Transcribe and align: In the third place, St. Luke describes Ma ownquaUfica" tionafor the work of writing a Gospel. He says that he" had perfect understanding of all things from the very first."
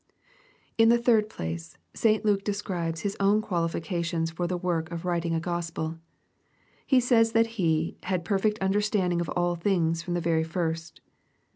In 0.79 0.89
the 0.89 0.97
third 0.97 1.29
place, 1.29 1.77
St. 1.93 2.25
Luke 2.25 2.43
describes 2.43 3.03
Ma 3.05 3.11
ownquaUfica" 3.27 3.85
tionafor 3.99 4.47
the 4.47 4.57
work 4.57 4.89
of 4.89 5.05
writing 5.05 5.35
a 5.35 5.39
Gospel. 5.39 5.99
He 6.87 6.99
says 6.99 7.33
that 7.33 7.61
he" 7.61 7.95
had 8.09 8.25
perfect 8.25 8.57
understanding 8.57 9.21
of 9.21 9.29
all 9.29 9.53
things 9.53 10.01
from 10.01 10.15
the 10.15 10.19
very 10.19 10.43
first." 10.43 11.01